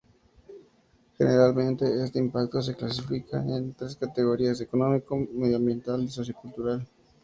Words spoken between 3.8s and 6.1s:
categorías: económico, medioambiental y